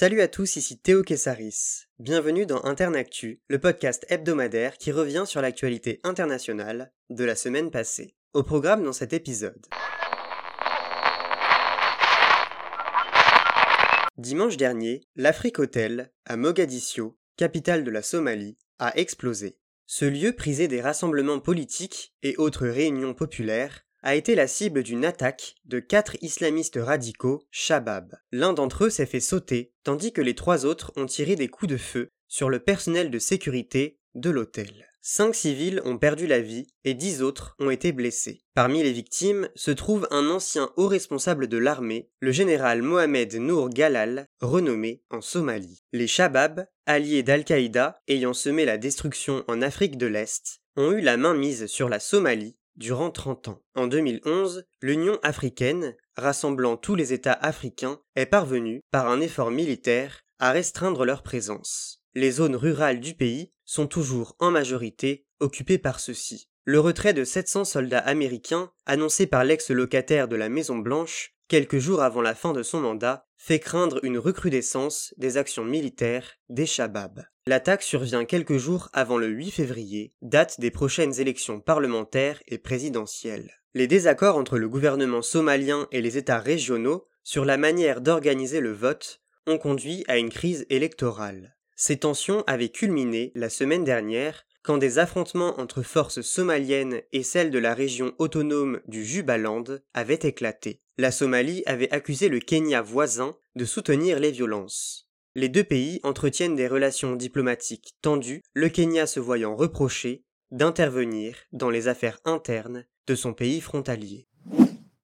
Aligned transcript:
Salut 0.00 0.22
à 0.22 0.28
tous, 0.28 0.56
ici 0.56 0.78
Théo 0.78 1.02
Kessaris. 1.02 1.84
Bienvenue 1.98 2.46
dans 2.46 2.64
Internactu, 2.64 3.42
le 3.48 3.58
podcast 3.58 4.06
hebdomadaire 4.08 4.78
qui 4.78 4.92
revient 4.92 5.24
sur 5.26 5.42
l'actualité 5.42 6.00
internationale 6.04 6.90
de 7.10 7.22
la 7.22 7.36
semaine 7.36 7.70
passée. 7.70 8.14
Au 8.32 8.42
programme 8.42 8.82
dans 8.82 8.94
cet 8.94 9.12
épisode. 9.12 9.66
Dimanche 14.16 14.56
dernier, 14.56 15.02
l'Afrique 15.16 15.58
Hotel, 15.58 16.10
à 16.24 16.38
Mogadiscio, 16.38 17.18
capitale 17.36 17.84
de 17.84 17.90
la 17.90 18.00
Somalie, 18.00 18.56
a 18.78 18.96
explosé. 18.96 19.58
Ce 19.84 20.06
lieu 20.06 20.32
prisé 20.32 20.66
des 20.66 20.80
rassemblements 20.80 21.40
politiques 21.40 22.14
et 22.22 22.38
autres 22.38 22.66
réunions 22.66 23.12
populaires 23.12 23.84
a 24.02 24.14
été 24.14 24.34
la 24.34 24.46
cible 24.46 24.82
d'une 24.82 25.04
attaque 25.04 25.56
de 25.64 25.78
quatre 25.78 26.16
islamistes 26.22 26.78
radicaux, 26.80 27.42
Shabab. 27.50 28.16
L'un 28.32 28.52
d'entre 28.52 28.84
eux 28.84 28.90
s'est 28.90 29.06
fait 29.06 29.20
sauter, 29.20 29.72
tandis 29.84 30.12
que 30.12 30.22
les 30.22 30.34
trois 30.34 30.64
autres 30.64 30.92
ont 30.96 31.06
tiré 31.06 31.36
des 31.36 31.48
coups 31.48 31.70
de 31.70 31.76
feu 31.76 32.10
sur 32.28 32.48
le 32.48 32.60
personnel 32.60 33.10
de 33.10 33.18
sécurité 33.18 33.98
de 34.14 34.30
l'hôtel. 34.30 34.86
Cinq 35.02 35.34
civils 35.34 35.80
ont 35.86 35.96
perdu 35.96 36.26
la 36.26 36.40
vie 36.40 36.66
et 36.84 36.92
dix 36.92 37.22
autres 37.22 37.56
ont 37.58 37.70
été 37.70 37.90
blessés. 37.90 38.42
Parmi 38.54 38.82
les 38.82 38.92
victimes 38.92 39.48
se 39.54 39.70
trouve 39.70 40.06
un 40.10 40.28
ancien 40.28 40.70
haut 40.76 40.88
responsable 40.88 41.48
de 41.48 41.56
l'armée, 41.56 42.10
le 42.20 42.32
général 42.32 42.82
Mohamed 42.82 43.34
Nour 43.36 43.70
Galal, 43.70 44.26
renommé 44.40 45.02
en 45.08 45.22
Somalie. 45.22 45.82
Les 45.92 46.06
Shabab, 46.06 46.66
alliés 46.84 47.22
d'Al-Qaïda 47.22 47.98
ayant 48.08 48.34
semé 48.34 48.66
la 48.66 48.76
destruction 48.76 49.42
en 49.48 49.62
Afrique 49.62 49.96
de 49.96 50.06
l'Est, 50.06 50.60
ont 50.76 50.92
eu 50.92 51.00
la 51.00 51.16
main 51.16 51.34
mise 51.34 51.66
sur 51.66 51.88
la 51.88 51.98
Somalie 51.98 52.56
durant 52.76 53.10
30 53.10 53.48
ans. 53.48 53.62
En 53.74 53.86
2011, 53.86 54.64
l'Union 54.82 55.18
africaine, 55.22 55.96
rassemblant 56.16 56.76
tous 56.76 56.94
les 56.94 57.12
États 57.12 57.32
africains, 57.32 58.00
est 58.16 58.26
parvenue, 58.26 58.80
par 58.90 59.08
un 59.08 59.20
effort 59.20 59.50
militaire, 59.50 60.22
à 60.38 60.52
restreindre 60.52 61.04
leur 61.04 61.22
présence. 61.22 62.02
Les 62.14 62.32
zones 62.32 62.56
rurales 62.56 63.00
du 63.00 63.14
pays 63.14 63.52
sont 63.64 63.86
toujours 63.86 64.34
en 64.40 64.50
majorité 64.50 65.26
occupées 65.38 65.78
par 65.78 66.00
ceux-ci. 66.00 66.49
Le 66.70 66.78
retrait 66.78 67.14
de 67.14 67.24
700 67.24 67.64
soldats 67.64 67.98
américains, 67.98 68.70
annoncé 68.86 69.26
par 69.26 69.42
l'ex-locataire 69.42 70.28
de 70.28 70.36
la 70.36 70.48
Maison 70.48 70.78
Blanche, 70.78 71.34
quelques 71.48 71.78
jours 71.78 72.00
avant 72.00 72.22
la 72.22 72.36
fin 72.36 72.52
de 72.52 72.62
son 72.62 72.78
mandat, 72.78 73.26
fait 73.36 73.58
craindre 73.58 73.98
une 74.04 74.18
recrudescence 74.18 75.12
des 75.16 75.36
actions 75.36 75.64
militaires 75.64 76.36
des 76.48 76.66
Shabab. 76.66 77.24
L'attaque 77.48 77.82
survient 77.82 78.24
quelques 78.24 78.56
jours 78.56 78.88
avant 78.92 79.18
le 79.18 79.26
8 79.26 79.50
février, 79.50 80.14
date 80.22 80.60
des 80.60 80.70
prochaines 80.70 81.18
élections 81.18 81.58
parlementaires 81.58 82.40
et 82.46 82.58
présidentielles. 82.58 83.50
Les 83.74 83.88
désaccords 83.88 84.36
entre 84.36 84.56
le 84.56 84.68
gouvernement 84.68 85.22
somalien 85.22 85.88
et 85.90 86.00
les 86.00 86.18
États 86.18 86.38
régionaux 86.38 87.08
sur 87.24 87.44
la 87.44 87.56
manière 87.56 88.00
d'organiser 88.00 88.60
le 88.60 88.72
vote 88.72 89.22
ont 89.48 89.58
conduit 89.58 90.04
à 90.06 90.18
une 90.18 90.30
crise 90.30 90.66
électorale. 90.70 91.56
Ces 91.74 91.96
tensions 91.96 92.44
avaient 92.46 92.68
culminé 92.68 93.32
la 93.34 93.50
semaine 93.50 93.82
dernière 93.82 94.44
quand 94.62 94.78
des 94.78 94.98
affrontements 94.98 95.58
entre 95.58 95.82
forces 95.82 96.20
somaliennes 96.20 97.00
et 97.12 97.22
celles 97.22 97.50
de 97.50 97.58
la 97.58 97.74
région 97.74 98.12
autonome 98.18 98.80
du 98.86 99.04
Jubaland 99.04 99.64
avaient 99.94 100.14
éclaté. 100.22 100.82
La 100.98 101.10
Somalie 101.10 101.62
avait 101.66 101.90
accusé 101.92 102.28
le 102.28 102.40
Kenya 102.40 102.82
voisin 102.82 103.36
de 103.56 103.64
soutenir 103.64 104.20
les 104.20 104.30
violences. 104.30 105.08
Les 105.34 105.48
deux 105.48 105.64
pays 105.64 106.00
entretiennent 106.02 106.56
des 106.56 106.68
relations 106.68 107.14
diplomatiques 107.14 107.94
tendues, 108.02 108.42
le 108.52 108.68
Kenya 108.68 109.06
se 109.06 109.20
voyant 109.20 109.56
reprocher 109.56 110.24
d'intervenir 110.50 111.36
dans 111.52 111.70
les 111.70 111.88
affaires 111.88 112.18
internes 112.24 112.84
de 113.06 113.14
son 113.14 113.32
pays 113.32 113.60
frontalier. 113.60 114.26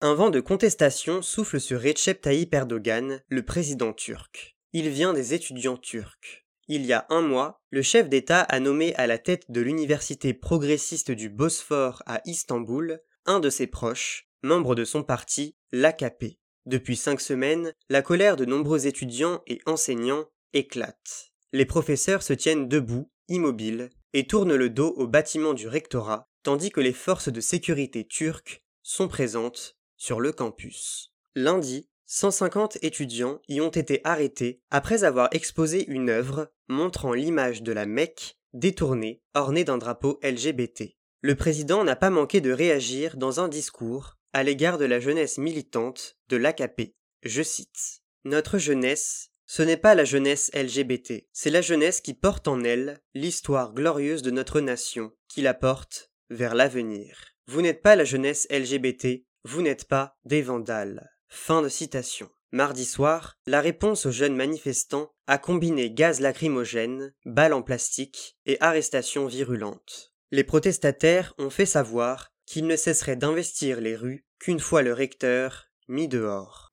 Un 0.00 0.14
vent 0.14 0.30
de 0.30 0.40
contestation 0.40 1.22
souffle 1.22 1.60
sur 1.60 1.80
Recep 1.80 2.20
Tayyip 2.20 2.52
Erdogan, 2.52 3.22
le 3.28 3.42
président 3.42 3.92
turc. 3.92 4.56
Il 4.72 4.90
vient 4.90 5.14
des 5.14 5.32
étudiants 5.32 5.78
turcs. 5.78 6.45
Il 6.68 6.84
y 6.84 6.92
a 6.92 7.06
un 7.10 7.20
mois, 7.20 7.62
le 7.70 7.82
chef 7.82 8.08
d'État 8.08 8.40
a 8.40 8.58
nommé 8.58 8.92
à 8.96 9.06
la 9.06 9.18
tête 9.18 9.50
de 9.50 9.60
l'université 9.60 10.34
progressiste 10.34 11.12
du 11.12 11.28
Bosphore 11.28 12.02
à 12.06 12.20
Istanbul 12.24 13.00
un 13.24 13.38
de 13.38 13.50
ses 13.50 13.68
proches, 13.68 14.28
membre 14.42 14.74
de 14.74 14.84
son 14.84 15.04
parti, 15.04 15.54
l'AKP. 15.70 16.38
Depuis 16.64 16.96
cinq 16.96 17.20
semaines, 17.20 17.72
la 17.88 18.02
colère 18.02 18.36
de 18.36 18.44
nombreux 18.44 18.88
étudiants 18.88 19.42
et 19.46 19.60
enseignants 19.66 20.26
éclate. 20.52 21.30
Les 21.52 21.66
professeurs 21.66 22.22
se 22.22 22.32
tiennent 22.32 22.68
debout, 22.68 23.10
immobiles, 23.28 23.90
et 24.12 24.26
tournent 24.26 24.56
le 24.56 24.70
dos 24.70 24.92
au 24.96 25.06
bâtiment 25.06 25.54
du 25.54 25.68
rectorat, 25.68 26.28
tandis 26.42 26.70
que 26.70 26.80
les 26.80 26.92
forces 26.92 27.28
de 27.28 27.40
sécurité 27.40 28.04
turques 28.04 28.64
sont 28.82 29.06
présentes 29.06 29.76
sur 29.96 30.20
le 30.20 30.32
campus. 30.32 31.12
Lundi, 31.36 31.88
150 32.06 32.78
étudiants 32.82 33.40
y 33.48 33.60
ont 33.60 33.70
été 33.70 34.00
arrêtés 34.04 34.60
après 34.70 35.04
avoir 35.04 35.28
exposé 35.32 35.84
une 35.88 36.08
œuvre 36.08 36.52
montrant 36.68 37.12
l'image 37.12 37.62
de 37.62 37.72
la 37.72 37.86
Mecque 37.86 38.38
détournée, 38.52 39.22
ornée 39.34 39.64
d'un 39.64 39.78
drapeau 39.78 40.18
LGBT. 40.22 40.96
Le 41.20 41.34
président 41.34 41.84
n'a 41.84 41.96
pas 41.96 42.10
manqué 42.10 42.40
de 42.40 42.52
réagir 42.52 43.16
dans 43.16 43.40
un 43.40 43.48
discours 43.48 44.16
à 44.32 44.42
l'égard 44.42 44.78
de 44.78 44.84
la 44.84 45.00
jeunesse 45.00 45.38
militante 45.38 46.16
de 46.28 46.36
l'AKP. 46.36 46.94
Je 47.22 47.42
cite 47.42 48.02
Notre 48.24 48.58
jeunesse, 48.58 49.30
ce 49.46 49.62
n'est 49.62 49.76
pas 49.76 49.94
la 49.94 50.04
jeunesse 50.04 50.50
LGBT, 50.54 51.26
c'est 51.32 51.50
la 51.50 51.60
jeunesse 51.60 52.00
qui 52.00 52.14
porte 52.14 52.46
en 52.48 52.62
elle 52.62 53.00
l'histoire 53.14 53.72
glorieuse 53.74 54.22
de 54.22 54.30
notre 54.30 54.60
nation, 54.60 55.12
qui 55.28 55.42
la 55.42 55.54
porte 55.54 56.12
vers 56.30 56.54
l'avenir. 56.54 57.18
Vous 57.46 57.62
n'êtes 57.62 57.82
pas 57.82 57.96
la 57.96 58.04
jeunesse 58.04 58.46
LGBT, 58.50 59.24
vous 59.44 59.62
n'êtes 59.62 59.86
pas 59.86 60.16
des 60.24 60.42
vandales. 60.42 61.15
Fin 61.28 61.62
de 61.62 61.68
citation. 61.68 62.30
Mardi 62.52 62.84
soir, 62.84 63.36
la 63.46 63.60
réponse 63.60 64.06
aux 64.06 64.10
jeunes 64.10 64.36
manifestants 64.36 65.10
a 65.26 65.38
combiné 65.38 65.90
gaz 65.90 66.20
lacrymogène, 66.20 67.12
balles 67.24 67.52
en 67.52 67.62
plastique 67.62 68.36
et 68.46 68.56
arrestations 68.60 69.26
virulentes. 69.26 70.12
Les 70.30 70.44
protestataires 70.44 71.34
ont 71.38 71.50
fait 71.50 71.66
savoir 71.66 72.32
qu'ils 72.46 72.66
ne 72.66 72.76
cesseraient 72.76 73.16
d'investir 73.16 73.80
les 73.80 73.96
rues 73.96 74.24
qu'une 74.38 74.60
fois 74.60 74.82
le 74.82 74.92
recteur 74.92 75.66
mis 75.88 76.08
dehors. 76.08 76.72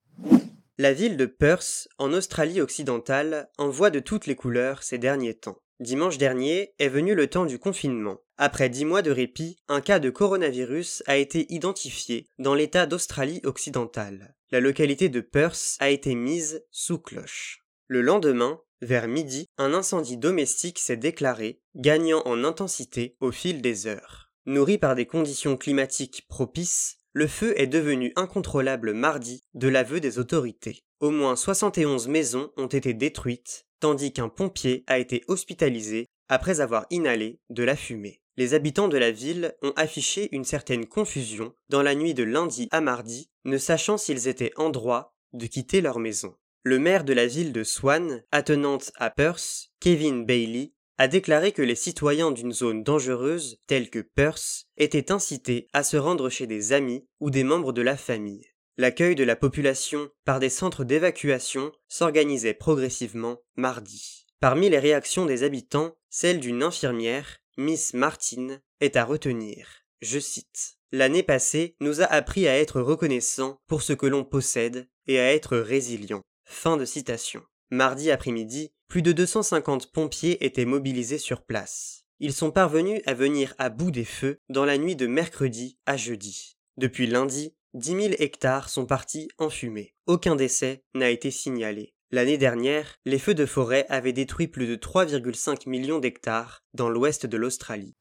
La 0.78 0.92
ville 0.92 1.16
de 1.16 1.26
Perth, 1.26 1.88
en 1.98 2.12
Australie 2.12 2.60
occidentale, 2.60 3.48
envoie 3.58 3.90
de 3.90 4.00
toutes 4.00 4.26
les 4.26 4.36
couleurs 4.36 4.82
ces 4.82 4.98
derniers 4.98 5.34
temps. 5.34 5.60
Dimanche 5.80 6.18
dernier 6.18 6.72
est 6.78 6.88
venu 6.88 7.16
le 7.16 7.26
temps 7.26 7.46
du 7.46 7.58
confinement. 7.58 8.20
Après 8.38 8.68
dix 8.68 8.84
mois 8.84 9.02
de 9.02 9.10
répit, 9.10 9.58
un 9.66 9.80
cas 9.80 9.98
de 9.98 10.08
coronavirus 10.08 11.02
a 11.06 11.16
été 11.16 11.52
identifié 11.52 12.28
dans 12.38 12.54
l'état 12.54 12.86
d'Australie 12.86 13.40
occidentale. 13.42 14.36
La 14.52 14.60
localité 14.60 15.08
de 15.08 15.20
Perth 15.20 15.76
a 15.80 15.90
été 15.90 16.14
mise 16.14 16.64
sous 16.70 16.98
cloche. 16.98 17.64
Le 17.88 18.02
lendemain, 18.02 18.60
vers 18.82 19.08
midi, 19.08 19.48
un 19.58 19.74
incendie 19.74 20.16
domestique 20.16 20.78
s'est 20.78 20.96
déclaré, 20.96 21.60
gagnant 21.74 22.22
en 22.24 22.44
intensité 22.44 23.16
au 23.20 23.32
fil 23.32 23.60
des 23.60 23.88
heures. 23.88 24.30
Nourri 24.46 24.78
par 24.78 24.94
des 24.94 25.06
conditions 25.06 25.56
climatiques 25.56 26.26
propices, 26.28 26.98
le 27.12 27.26
feu 27.26 27.52
est 27.60 27.66
devenu 27.66 28.12
incontrôlable 28.14 28.92
mardi 28.92 29.42
de 29.54 29.68
l'aveu 29.68 29.98
des 29.98 30.20
autorités. 30.20 30.84
Au 31.04 31.10
moins 31.10 31.36
71 31.36 32.08
maisons 32.08 32.50
ont 32.56 32.66
été 32.66 32.94
détruites, 32.94 33.66
tandis 33.78 34.14
qu'un 34.14 34.30
pompier 34.30 34.84
a 34.86 34.98
été 34.98 35.22
hospitalisé 35.28 36.06
après 36.30 36.62
avoir 36.62 36.86
inhalé 36.88 37.40
de 37.50 37.62
la 37.62 37.76
fumée. 37.76 38.22
Les 38.38 38.54
habitants 38.54 38.88
de 38.88 38.96
la 38.96 39.10
ville 39.10 39.54
ont 39.60 39.74
affiché 39.76 40.34
une 40.34 40.44
certaine 40.46 40.86
confusion 40.86 41.52
dans 41.68 41.82
la 41.82 41.94
nuit 41.94 42.14
de 42.14 42.22
lundi 42.22 42.68
à 42.70 42.80
mardi, 42.80 43.28
ne 43.44 43.58
sachant 43.58 43.98
s'ils 43.98 44.28
étaient 44.28 44.52
en 44.56 44.70
droit 44.70 45.14
de 45.34 45.44
quitter 45.44 45.82
leur 45.82 45.98
maison. 45.98 46.36
Le 46.62 46.78
maire 46.78 47.04
de 47.04 47.12
la 47.12 47.26
ville 47.26 47.52
de 47.52 47.64
Swan, 47.64 48.24
attenante 48.32 48.90
à 48.94 49.10
Perth, 49.10 49.72
Kevin 49.80 50.24
Bailey, 50.24 50.72
a 50.96 51.06
déclaré 51.06 51.52
que 51.52 51.60
les 51.60 51.74
citoyens 51.74 52.30
d'une 52.30 52.54
zone 52.54 52.82
dangereuse, 52.82 53.58
telle 53.66 53.90
que 53.90 53.98
Perth, 53.98 54.68
étaient 54.78 55.12
incités 55.12 55.68
à 55.74 55.82
se 55.82 55.98
rendre 55.98 56.30
chez 56.30 56.46
des 56.46 56.72
amis 56.72 57.06
ou 57.20 57.28
des 57.28 57.44
membres 57.44 57.74
de 57.74 57.82
la 57.82 57.98
famille. 57.98 58.53
L'accueil 58.76 59.14
de 59.14 59.22
la 59.22 59.36
population 59.36 60.10
par 60.24 60.40
des 60.40 60.48
centres 60.48 60.82
d'évacuation 60.82 61.70
s'organisait 61.88 62.54
progressivement 62.54 63.38
mardi. 63.56 64.26
Parmi 64.40 64.68
les 64.68 64.80
réactions 64.80 65.26
des 65.26 65.44
habitants, 65.44 65.96
celle 66.10 66.40
d'une 66.40 66.62
infirmière, 66.62 67.38
Miss 67.56 67.94
Martin, 67.94 68.58
est 68.80 68.96
à 68.96 69.04
retenir. 69.04 69.84
Je 70.02 70.18
cite. 70.18 70.76
L'année 70.90 71.22
passée 71.22 71.76
nous 71.80 72.02
a 72.02 72.04
appris 72.04 72.48
à 72.48 72.58
être 72.58 72.80
reconnaissants 72.80 73.58
pour 73.68 73.82
ce 73.82 73.92
que 73.92 74.06
l'on 74.06 74.24
possède 74.24 74.88
et 75.06 75.20
à 75.20 75.32
être 75.32 75.56
résilients. 75.56 76.22
Fin 76.44 76.76
de 76.76 76.84
citation. 76.84 77.42
Mardi 77.70 78.10
après-midi, 78.10 78.72
plus 78.88 79.02
de 79.02 79.12
250 79.12 79.92
pompiers 79.92 80.44
étaient 80.44 80.64
mobilisés 80.64 81.18
sur 81.18 81.42
place. 81.42 82.04
Ils 82.20 82.32
sont 82.32 82.50
parvenus 82.50 83.00
à 83.06 83.14
venir 83.14 83.54
à 83.58 83.70
bout 83.70 83.90
des 83.90 84.04
feux 84.04 84.38
dans 84.48 84.64
la 84.64 84.78
nuit 84.78 84.96
de 84.96 85.06
mercredi 85.06 85.78
à 85.86 85.96
jeudi. 85.96 86.56
Depuis 86.76 87.06
lundi, 87.06 87.54
10 87.74 87.88
000 87.88 88.00
hectares 88.20 88.68
sont 88.68 88.86
partis 88.86 89.28
en 89.38 89.50
fumée. 89.50 89.94
Aucun 90.06 90.36
décès 90.36 90.84
n'a 90.94 91.10
été 91.10 91.32
signalé. 91.32 91.92
L'année 92.12 92.38
dernière, 92.38 92.94
les 93.04 93.18
feux 93.18 93.34
de 93.34 93.46
forêt 93.46 93.84
avaient 93.88 94.12
détruit 94.12 94.46
plus 94.46 94.68
de 94.68 94.76
3,5 94.76 95.68
millions 95.68 95.98
d'hectares 95.98 96.62
dans 96.72 96.88
l'ouest 96.88 97.26
de 97.26 97.36
l'Australie. 97.36 97.96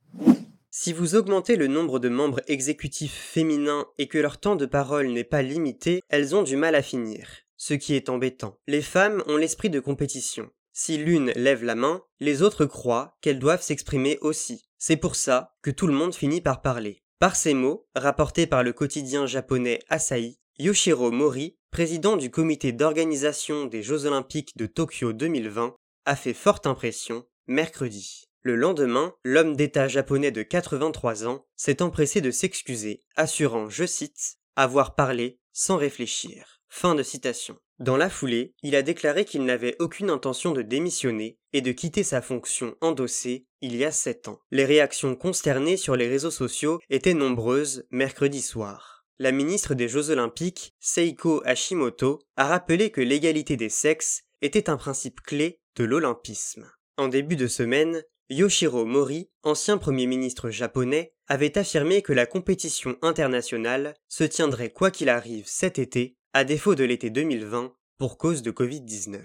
Si 0.69 0.93
vous 0.93 1.15
augmentez 1.15 1.55
le 1.55 1.65
nombre 1.65 1.97
de 1.97 2.09
membres 2.09 2.41
exécutifs 2.45 3.15
féminins 3.15 3.87
et 3.97 4.07
que 4.07 4.19
leur 4.19 4.39
temps 4.39 4.55
de 4.55 4.67
parole 4.67 5.07
n'est 5.07 5.23
pas 5.23 5.41
limité, 5.41 6.01
elles 6.09 6.35
ont 6.35 6.43
du 6.43 6.55
mal 6.55 6.75
à 6.75 6.83
finir. 6.83 7.27
ce 7.55 7.73
qui 7.73 7.95
est 7.95 8.09
embêtant. 8.09 8.59
Les 8.67 8.81
femmes 8.81 9.23
ont 9.25 9.37
l'esprit 9.37 9.69
de 9.69 9.79
compétition. 9.79 10.49
Si 10.73 10.97
l'une 10.97 11.31
lève 11.31 11.63
la 11.63 11.75
main, 11.75 12.01
les 12.19 12.41
autres 12.41 12.65
croient 12.65 13.15
qu'elles 13.21 13.39
doivent 13.39 13.61
s'exprimer 13.61 14.17
aussi. 14.19 14.65
C'est 14.77 14.97
pour 14.97 15.15
ça 15.15 15.55
que 15.61 15.71
tout 15.71 15.87
le 15.87 15.93
monde 15.93 16.13
finit 16.13 16.41
par 16.41 16.61
parler. 16.61 17.02
Par 17.19 17.35
ces 17.35 17.53
mots, 17.53 17.87
rapportés 17.95 18.47
par 18.47 18.63
le 18.63 18.73
quotidien 18.73 19.25
japonais 19.25 19.79
Asahi, 19.89 20.37
Yoshiro 20.59 21.11
Mori, 21.11 21.57
président 21.71 22.17
du 22.17 22.29
comité 22.29 22.71
d'organisation 22.71 23.65
des 23.65 23.81
Jeux 23.81 24.05
olympiques 24.05 24.57
de 24.57 24.65
Tokyo 24.65 25.13
2020, 25.13 25.75
a 26.05 26.15
fait 26.15 26.33
forte 26.33 26.67
impression 26.67 27.25
mercredi. 27.47 28.25
Le 28.41 28.55
lendemain, 28.55 29.15
l'homme 29.23 29.55
d'État 29.55 29.87
japonais 29.87 30.31
de 30.31 30.43
83 30.43 31.25
ans 31.25 31.45
s'est 31.55 31.81
empressé 31.81 32.19
de 32.19 32.29
s'excuser, 32.29 32.99
assurant, 33.15 33.69
je 33.69 33.85
cite, 33.85 34.37
avoir 34.55 34.95
parlé 34.95 35.39
sans 35.53 35.77
réfléchir. 35.77 36.61
Fin 36.67 36.93
de 36.93 37.03
citation. 37.03 37.57
Dans 37.79 37.97
la 37.97 38.09
foulée, 38.09 38.53
il 38.63 38.75
a 38.75 38.81
déclaré 38.81 39.25
qu'il 39.25 39.45
n'avait 39.45 39.75
aucune 39.79 40.09
intention 40.09 40.51
de 40.51 40.61
démissionner 40.61 41.37
et 41.53 41.61
de 41.61 41.71
quitter 41.71 42.03
sa 42.03 42.21
fonction 42.21 42.75
endossée 42.81 43.45
il 43.63 43.77
y 43.77 43.85
a 43.85 43.91
sept 43.91 44.27
ans. 44.27 44.41
Les 44.51 44.65
réactions 44.65 45.15
consternées 45.15 45.77
sur 45.77 45.95
les 45.95 46.09
réseaux 46.09 46.31
sociaux 46.31 46.79
étaient 46.89 47.13
nombreuses 47.13 47.87
mercredi 47.91 48.41
soir. 48.41 49.05
La 49.19 49.31
ministre 49.31 49.73
des 49.73 49.87
Jeux 49.87 50.09
Olympiques, 50.09 50.73
Seiko 50.81 51.41
Hashimoto, 51.45 52.19
a 52.35 52.45
rappelé 52.45 52.91
que 52.91 52.99
l'égalité 52.99 53.55
des 53.55 53.69
sexes 53.69 54.23
était 54.41 54.69
un 54.69 54.75
principe 54.75 55.21
clé 55.21 55.61
de 55.77 55.85
l'olympisme. 55.85 56.69
En 56.97 57.07
début 57.07 57.37
de 57.37 57.47
semaine, 57.47 58.03
Yoshiro 58.29 58.83
Mori, 58.83 59.29
ancien 59.43 59.77
Premier 59.77 60.07
ministre 60.07 60.49
japonais, 60.49 61.13
avait 61.29 61.57
affirmé 61.57 62.01
que 62.01 62.11
la 62.11 62.25
compétition 62.25 62.97
internationale 63.01 63.93
se 64.09 64.25
tiendrait 64.25 64.71
quoi 64.71 64.91
qu'il 64.91 65.07
arrive 65.07 65.45
cet 65.47 65.79
été, 65.79 66.17
à 66.33 66.43
défaut 66.43 66.75
de 66.75 66.83
l'été 66.83 67.09
2020, 67.09 67.73
pour 67.97 68.17
cause 68.17 68.41
de 68.41 68.51
Covid-19. 68.51 69.21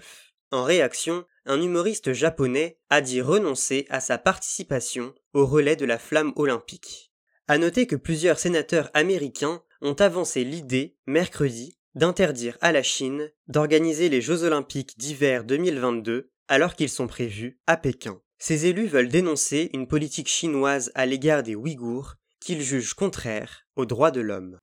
En 0.51 0.63
réaction, 0.63 1.25
un 1.49 1.61
humoriste 1.63 2.13
japonais 2.13 2.77
a 2.91 3.01
dit 3.01 3.21
renoncer 3.21 3.87
à 3.89 3.99
sa 3.99 4.19
participation 4.19 5.15
au 5.33 5.47
relais 5.47 5.75
de 5.75 5.85
la 5.85 5.97
flamme 5.97 6.31
olympique. 6.35 7.11
À 7.47 7.57
noter 7.57 7.87
que 7.87 7.95
plusieurs 7.95 8.37
sénateurs 8.37 8.91
américains 8.93 9.63
ont 9.81 9.95
avancé 9.95 10.43
l'idée, 10.43 10.95
mercredi, 11.07 11.79
d'interdire 11.95 12.55
à 12.61 12.71
la 12.71 12.83
Chine 12.83 13.31
d'organiser 13.47 14.09
les 14.09 14.21
Jeux 14.21 14.43
olympiques 14.43 14.99
d'hiver 14.99 15.43
2022 15.43 16.29
alors 16.47 16.75
qu'ils 16.75 16.89
sont 16.89 17.07
prévus 17.07 17.59
à 17.65 17.77
Pékin. 17.77 18.21
Ces 18.37 18.67
élus 18.67 18.87
veulent 18.87 19.09
dénoncer 19.09 19.71
une 19.73 19.87
politique 19.87 20.29
chinoise 20.29 20.91
à 20.93 21.07
l'égard 21.07 21.41
des 21.41 21.55
Ouïghours 21.55 22.13
qu'ils 22.39 22.61
jugent 22.61 22.93
contraire 22.93 23.65
aux 23.75 23.87
droits 23.87 24.11
de 24.11 24.21
l'homme. 24.21 24.59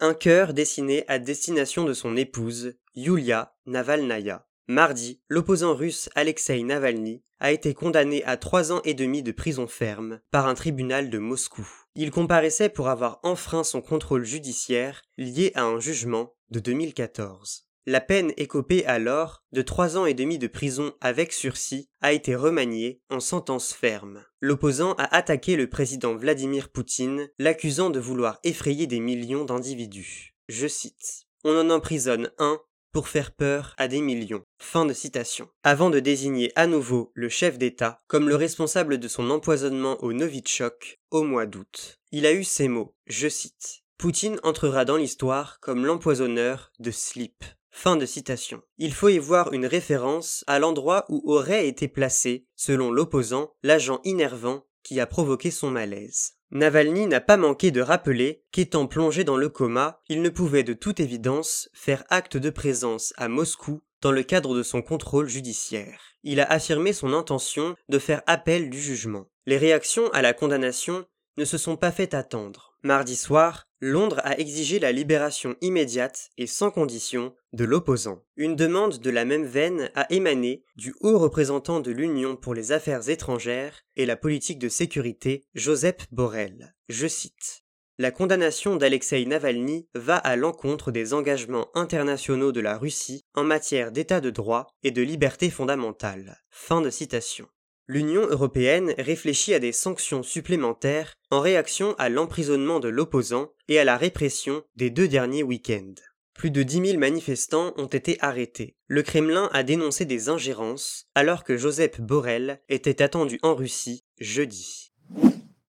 Un 0.00 0.12
cœur 0.12 0.52
dessiné 0.52 1.06
à 1.08 1.18
destination 1.18 1.84
de 1.84 1.94
son 1.94 2.14
épouse, 2.14 2.74
Yulia 2.94 3.56
Navalnaya. 3.64 4.46
Mardi, 4.66 5.20
l'opposant 5.28 5.74
russe 5.74 6.08
Alexei 6.14 6.62
Navalny 6.62 7.22
a 7.38 7.52
été 7.52 7.74
condamné 7.74 8.24
à 8.24 8.38
trois 8.38 8.72
ans 8.72 8.80
et 8.84 8.94
demi 8.94 9.22
de 9.22 9.30
prison 9.30 9.66
ferme 9.66 10.20
par 10.30 10.46
un 10.46 10.54
tribunal 10.54 11.10
de 11.10 11.18
Moscou. 11.18 11.68
Il 11.94 12.10
comparaissait 12.10 12.70
pour 12.70 12.88
avoir 12.88 13.20
enfreint 13.24 13.62
son 13.62 13.82
contrôle 13.82 14.24
judiciaire 14.24 15.02
lié 15.18 15.52
à 15.54 15.64
un 15.64 15.80
jugement 15.80 16.34
de 16.48 16.60
2014. 16.60 17.66
La 17.86 18.00
peine 18.00 18.32
écopée 18.38 18.86
alors 18.86 19.42
de 19.52 19.60
trois 19.60 19.98
ans 19.98 20.06
et 20.06 20.14
demi 20.14 20.38
de 20.38 20.46
prison 20.46 20.94
avec 21.02 21.34
sursis 21.34 21.90
a 22.00 22.14
été 22.14 22.34
remaniée 22.34 23.02
en 23.10 23.20
sentence 23.20 23.74
ferme. 23.74 24.24
L'opposant 24.40 24.94
a 24.94 25.14
attaqué 25.14 25.56
le 25.56 25.68
président 25.68 26.14
Vladimir 26.16 26.70
Poutine, 26.70 27.28
l'accusant 27.38 27.90
de 27.90 28.00
vouloir 28.00 28.38
effrayer 28.42 28.86
des 28.86 29.00
millions 29.00 29.44
d'individus. 29.44 30.34
Je 30.48 30.66
cite. 30.66 31.26
On 31.44 31.54
en 31.54 31.68
emprisonne 31.68 32.30
un 32.38 32.58
pour 32.94 33.08
faire 33.08 33.32
peur 33.32 33.74
à 33.76 33.88
des 33.88 34.00
millions. 34.00 34.44
Fin 34.58 34.86
de 34.86 34.92
citation. 34.94 35.48
Avant 35.64 35.90
de 35.90 35.98
désigner 35.98 36.52
à 36.54 36.68
nouveau 36.68 37.10
le 37.14 37.28
chef 37.28 37.58
d'État 37.58 38.00
comme 38.06 38.28
le 38.28 38.36
responsable 38.36 38.98
de 38.98 39.08
son 39.08 39.30
empoisonnement 39.30 40.02
au 40.02 40.12
Novichok 40.12 41.00
au 41.10 41.24
mois 41.24 41.44
d'août. 41.44 41.98
Il 42.12 42.24
a 42.24 42.32
eu 42.32 42.44
ces 42.44 42.68
mots, 42.68 42.94
je 43.06 43.28
cite. 43.28 43.80
Poutine 43.98 44.38
entrera 44.44 44.84
dans 44.84 44.96
l'histoire 44.96 45.58
comme 45.60 45.84
l'empoisonneur 45.84 46.70
de 46.78 46.92
Slip. 46.92 47.44
Fin 47.72 47.96
de 47.96 48.06
citation. 48.06 48.62
Il 48.78 48.94
faut 48.94 49.08
y 49.08 49.18
voir 49.18 49.52
une 49.52 49.66
référence 49.66 50.44
à 50.46 50.60
l'endroit 50.60 51.04
où 51.08 51.20
aurait 51.26 51.66
été 51.66 51.88
placé, 51.88 52.46
selon 52.54 52.92
l'opposant, 52.92 53.52
l'agent 53.64 54.00
innervant 54.04 54.64
qui 54.84 55.00
a 55.00 55.06
provoqué 55.06 55.50
son 55.50 55.70
malaise. 55.72 56.34
Navalny 56.54 57.08
n'a 57.08 57.20
pas 57.20 57.36
manqué 57.36 57.72
de 57.72 57.80
rappeler 57.80 58.44
qu'étant 58.52 58.86
plongé 58.86 59.24
dans 59.24 59.36
le 59.36 59.48
coma, 59.48 60.00
il 60.08 60.22
ne 60.22 60.28
pouvait 60.28 60.62
de 60.62 60.72
toute 60.72 61.00
évidence 61.00 61.68
faire 61.74 62.04
acte 62.10 62.36
de 62.36 62.48
présence 62.48 63.12
à 63.16 63.26
Moscou 63.26 63.82
dans 64.00 64.12
le 64.12 64.22
cadre 64.22 64.54
de 64.54 64.62
son 64.62 64.80
contrôle 64.80 65.28
judiciaire. 65.28 66.00
Il 66.22 66.38
a 66.38 66.44
affirmé 66.44 66.92
son 66.92 67.12
intention 67.12 67.74
de 67.88 67.98
faire 67.98 68.22
appel 68.28 68.70
du 68.70 68.80
jugement. 68.80 69.26
Les 69.46 69.58
réactions 69.58 70.08
à 70.12 70.22
la 70.22 70.32
condamnation 70.32 71.04
ne 71.38 71.44
se 71.44 71.58
sont 71.58 71.76
pas 71.76 71.90
fait 71.90 72.14
attendre. 72.14 72.73
Mardi 72.84 73.16
soir, 73.16 73.66
Londres 73.80 74.20
a 74.24 74.38
exigé 74.38 74.78
la 74.78 74.92
libération 74.92 75.56
immédiate 75.62 76.28
et 76.36 76.46
sans 76.46 76.70
condition 76.70 77.34
de 77.54 77.64
l'opposant. 77.64 78.22
Une 78.36 78.56
demande 78.56 78.98
de 78.98 79.08
la 79.08 79.24
même 79.24 79.46
veine 79.46 79.90
a 79.94 80.06
émané 80.12 80.64
du 80.76 80.94
haut 81.00 81.18
représentant 81.18 81.80
de 81.80 81.90
l'Union 81.90 82.36
pour 82.36 82.52
les 82.52 82.72
affaires 82.72 83.08
étrangères 83.08 83.80
et 83.96 84.04
la 84.04 84.16
politique 84.16 84.58
de 84.58 84.68
sécurité, 84.68 85.46
Joseph 85.54 85.96
Borrell. 86.12 86.74
Je 86.90 87.06
cite. 87.06 87.62
La 87.96 88.10
condamnation 88.10 88.76
d'Alexei 88.76 89.24
Navalny 89.24 89.88
va 89.94 90.16
à 90.16 90.36
l'encontre 90.36 90.90
des 90.90 91.14
engagements 91.14 91.70
internationaux 91.74 92.52
de 92.52 92.60
la 92.60 92.76
Russie 92.76 93.22
en 93.32 93.44
matière 93.44 93.92
d'état 93.92 94.20
de 94.20 94.28
droit 94.28 94.66
et 94.82 94.90
de 94.90 95.00
liberté 95.00 95.48
fondamentale. 95.48 96.36
Fin 96.50 96.82
de 96.82 96.90
citation 96.90 97.48
l'Union 97.86 98.26
européenne 98.26 98.94
réfléchit 98.98 99.54
à 99.54 99.58
des 99.58 99.72
sanctions 99.72 100.22
supplémentaires 100.22 101.14
en 101.30 101.40
réaction 101.40 101.94
à 101.98 102.08
l'emprisonnement 102.08 102.80
de 102.80 102.88
l'opposant 102.88 103.50
et 103.68 103.78
à 103.78 103.84
la 103.84 103.96
répression 103.96 104.64
des 104.76 104.90
deux 104.90 105.08
derniers 105.08 105.42
week-ends. 105.42 105.94
Plus 106.32 106.50
de 106.50 106.62
10 106.62 106.86
000 106.86 106.98
manifestants 106.98 107.74
ont 107.76 107.86
été 107.86 108.16
arrêtés. 108.20 108.76
Le 108.88 109.02
Kremlin 109.02 109.48
a 109.52 109.62
dénoncé 109.62 110.04
des 110.04 110.28
ingérences 110.28 111.06
alors 111.14 111.44
que 111.44 111.56
Joseph 111.56 112.00
Borrell 112.00 112.60
était 112.68 113.02
attendu 113.02 113.38
en 113.42 113.54
Russie 113.54 114.04
jeudi. 114.18 114.92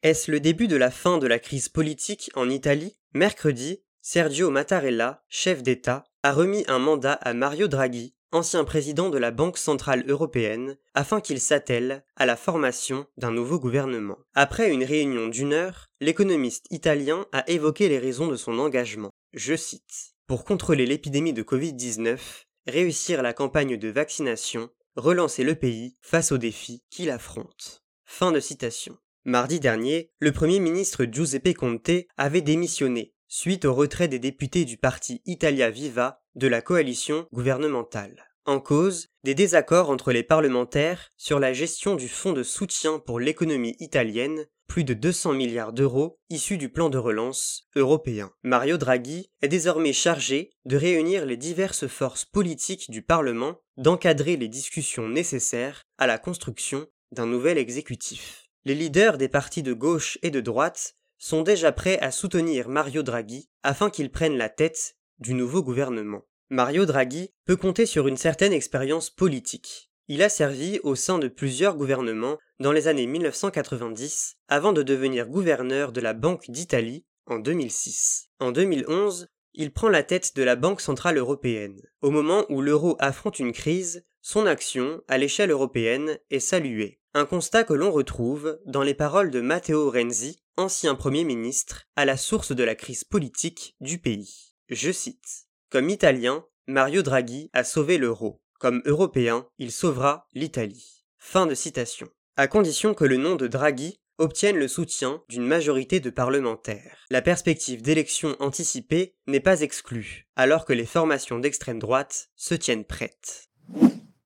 Est-ce 0.02 0.32
le 0.32 0.40
début 0.40 0.68
de 0.68 0.76
la 0.76 0.92
fin 0.92 1.18
de 1.18 1.28
la 1.28 1.40
crise 1.40 1.70
politique 1.70 2.32
en 2.36 2.50
Italie? 2.50 2.98
Mercredi, 3.14 3.82
Sergio 4.02 4.50
Mattarella, 4.50 5.24
chef 5.30 5.64
d'État, 5.64 6.04
a 6.24 6.32
remis 6.32 6.64
un 6.68 6.80
mandat 6.80 7.14
à 7.14 7.34
Mario 7.34 7.68
Draghi 7.68 8.16
ancien 8.36 8.66
président 8.66 9.10
de 9.10 9.18
la 9.18 9.32
Banque 9.32 9.58
centrale 9.58 10.04
européenne, 10.10 10.78
afin 10.94 11.22
qu'il 11.22 11.40
s'attelle 11.40 12.04
à 12.18 12.26
la 12.26 12.36
formation 12.36 13.08
d'un 13.18 13.32
nouveau 13.32 13.60
gouvernement. 13.60 14.18
Après 14.34 14.72
une 14.72 14.84
réunion 14.84 15.28
d'une 15.28 15.54
heure, 15.54 15.88
l'économiste 16.02 16.66
italien 16.70 17.26
a 17.32 17.50
évoqué 17.50 17.88
les 17.88 17.98
raisons 17.98 18.28
de 18.28 18.36
son 18.36 18.60
engagement. 18.60 19.12
Je 19.34 19.56
cite. 19.56 20.14
Pour 20.28 20.44
contrôler 20.44 20.86
l'épidémie 20.86 21.34
de 21.34 21.44
Covid-19, 21.44 22.20
réussir 22.68 23.22
la 23.24 23.32
campagne 23.32 23.78
de 23.78 23.88
vaccination, 23.88 24.70
relancer 24.98 25.44
le 25.44 25.56
pays 25.56 25.96
face 26.02 26.34
aux 26.34 26.38
défis 26.38 26.84
qu'il 26.90 27.10
affronte. 27.10 27.84
Fin 28.04 28.34
de 28.34 28.40
citation. 28.42 28.98
Mardi 29.24 29.60
dernier, 29.60 30.12
le 30.20 30.32
Premier 30.32 30.60
ministre 30.60 31.06
Giuseppe 31.06 31.56
Conte 31.56 32.06
avait 32.18 32.42
démissionné 32.42 33.15
suite 33.28 33.66
au 33.66 33.74
retrait 33.74 34.08
des 34.08 34.20
députés 34.20 34.66
du 34.66 34.78
parti 34.78 35.22
Italia 35.26 35.70
Viva 35.70 36.22
de 36.36 36.48
la 36.48 36.62
coalition 36.62 37.28
gouvernementale. 37.32 38.26
En 38.46 38.60
cause, 38.60 39.08
des 39.24 39.34
désaccords 39.34 39.90
entre 39.90 40.12
les 40.12 40.22
parlementaires 40.22 41.10
sur 41.18 41.40
la 41.40 41.52
gestion 41.52 41.96
du 41.96 42.08
fonds 42.08 42.34
de 42.34 42.44
soutien 42.44 43.00
pour 43.00 43.20
l'économie 43.20 43.76
italienne, 43.80 44.46
plus 44.68 44.84
de 44.84 44.94
200 44.94 45.34
milliards 45.34 45.74
d'euros 45.74 46.20
issus 46.30 46.58
du 46.58 46.70
plan 46.70 46.90
de 46.90 47.00
relance 47.00 47.68
européen. 47.76 48.32
Mario 48.44 48.78
Draghi 48.78 49.32
est 49.42 49.48
désormais 49.48 49.94
chargé 49.94 50.52
de 50.66 50.78
réunir 50.78 51.26
les 51.26 51.38
diverses 51.38 51.88
forces 51.88 52.26
politiques 52.26 52.92
du 52.92 53.02
Parlement, 53.02 53.60
d'encadrer 53.78 54.38
les 54.38 54.48
discussions 54.48 55.08
nécessaires 55.08 55.82
à 55.98 56.06
la 56.06 56.20
construction 56.20 56.88
d'un 57.12 57.26
nouvel 57.26 57.58
exécutif. 57.58 58.46
Les 58.64 58.76
leaders 58.76 59.18
des 59.18 59.30
partis 59.30 59.64
de 59.64 59.74
gauche 59.74 60.18
et 60.22 60.32
de 60.32 60.42
droite 60.42 60.96
sont 61.18 61.42
déjà 61.42 61.72
prêts 61.72 62.00
à 62.00 62.12
soutenir 62.12 62.70
Mario 62.70 63.04
Draghi 63.04 63.50
afin 63.64 63.90
qu'il 63.90 64.12
prenne 64.12 64.38
la 64.38 64.50
tête 64.50 64.96
du 65.20 65.34
nouveau 65.34 65.64
gouvernement. 65.64 66.24
Mario 66.50 66.86
Draghi 66.86 67.32
peut 67.46 67.56
compter 67.56 67.86
sur 67.86 68.08
une 68.08 68.18
certaine 68.18 68.54
expérience 68.54 69.10
politique. 69.10 69.90
Il 70.08 70.22
a 70.22 70.30
servi 70.30 70.80
au 70.84 70.94
sein 70.94 71.18
de 71.18 71.28
plusieurs 71.28 71.76
gouvernements 71.76 72.38
dans 72.60 72.72
les 72.72 72.88
années 72.88 73.08
1990 73.08 74.38
avant 74.48 74.72
de 74.72 74.84
devenir 74.84 75.28
gouverneur 75.28 75.92
de 75.92 76.02
la 76.02 76.14
Banque 76.14 76.50
d'Italie 76.50 77.06
en 77.26 77.40
2006. 77.40 78.30
En 78.40 78.52
2011, 78.52 79.28
il 79.56 79.72
prend 79.72 79.90
la 79.90 80.04
tête 80.04 80.36
de 80.36 80.44
la 80.44 80.56
Banque 80.56 80.82
centrale 80.82 81.18
européenne. 81.18 81.82
Au 82.02 82.12
moment 82.12 82.46
où 82.50 82.62
l'euro 82.62 82.98
affronte 83.00 83.40
une 83.40 83.54
crise, 83.54 84.06
son 84.22 84.46
action, 84.46 85.02
à 85.08 85.18
l'échelle 85.18 85.52
européenne, 85.52 86.20
est 86.30 86.40
saluée. 86.40 87.00
Un 87.18 87.26
constat 87.26 87.64
que 87.64 87.74
l'on 87.74 87.94
retrouve 87.94 88.60
dans 88.66 88.84
les 88.84 88.94
paroles 88.94 89.32
de 89.32 89.40
Matteo 89.40 89.90
Renzi, 89.90 90.44
ancien 90.58 90.96
Premier 90.96 91.24
ministre, 91.24 91.84
à 91.96 92.04
la 92.04 92.18
source 92.18 92.52
de 92.52 92.62
la 92.62 92.76
crise 92.76 93.06
politique 93.06 93.78
du 93.80 94.00
pays. 94.00 94.54
Je 94.68 94.92
cite. 94.92 95.46
Comme 95.70 95.90
Italien, 95.90 96.44
Mario 96.68 97.04
Draghi 97.04 97.50
a 97.54 97.64
sauvé 97.64 97.98
l'euro. 97.98 98.42
Comme 98.60 98.82
Européen, 98.86 99.48
il 99.60 99.72
sauvera 99.72 100.28
l'Italie. 100.34 101.06
Fin 101.18 101.46
de 101.46 101.56
citation. 101.56 102.10
À 102.36 102.48
condition 102.48 102.94
que 102.94 103.06
le 103.06 103.16
nom 103.16 103.38
de 103.38 103.48
Draghi 103.48 104.02
obtienne 104.18 104.58
le 104.58 104.68
soutien 104.68 105.24
d'une 105.30 105.48
majorité 105.48 106.02
de 106.02 106.10
parlementaires. 106.10 106.98
La 107.10 107.22
perspective 107.22 107.82
d'élections 107.82 108.36
anticipées 108.42 109.16
n'est 109.26 109.40
pas 109.40 109.62
exclue, 109.62 110.28
alors 110.36 110.66
que 110.66 110.74
les 110.74 110.86
formations 110.86 111.40
d'extrême 111.40 111.80
droite 111.80 112.28
se 112.36 112.56
tiennent 112.56 112.84
prêtes. 112.84 113.48